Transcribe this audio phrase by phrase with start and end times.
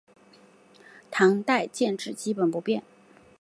[1.11, 2.83] 唐代建制基本不变。